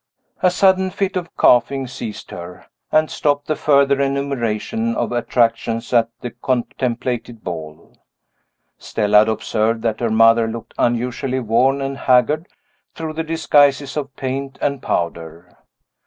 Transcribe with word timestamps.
A 0.41 0.49
sudden 0.49 0.89
fit 0.89 1.15
of 1.15 1.37
coughing 1.37 1.85
seized 1.85 2.31
her, 2.31 2.65
and 2.91 3.11
stopped 3.11 3.45
the 3.45 3.55
further 3.55 4.01
enumeration 4.01 4.95
of 4.95 5.11
attractions 5.11 5.93
at 5.93 6.09
the 6.21 6.31
contemplated 6.31 7.43
ball. 7.43 7.95
Stella 8.79 9.19
had 9.19 9.29
observed 9.29 9.83
that 9.83 9.99
her 9.99 10.09
mother 10.09 10.47
looked 10.47 10.73
unusually 10.79 11.39
worn 11.39 11.81
and 11.81 11.99
haggard, 11.99 12.47
through 12.95 13.13
the 13.13 13.23
disguises 13.23 13.95
of 13.95 14.15
paint 14.15 14.57
and 14.59 14.81
powder. 14.81 15.55